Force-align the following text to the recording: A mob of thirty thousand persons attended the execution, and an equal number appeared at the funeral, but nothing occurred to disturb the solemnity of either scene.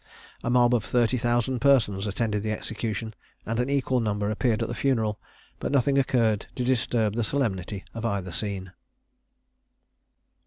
A 0.43 0.49
mob 0.49 0.73
of 0.73 0.83
thirty 0.83 1.15
thousand 1.15 1.59
persons 1.61 2.07
attended 2.07 2.41
the 2.41 2.51
execution, 2.51 3.13
and 3.45 3.59
an 3.59 3.69
equal 3.69 3.99
number 3.99 4.31
appeared 4.31 4.63
at 4.63 4.67
the 4.67 4.73
funeral, 4.73 5.19
but 5.59 5.71
nothing 5.71 5.99
occurred 5.99 6.47
to 6.55 6.63
disturb 6.63 7.13
the 7.13 7.23
solemnity 7.23 7.83
of 7.93 8.03
either 8.03 8.31
scene. 8.31 8.71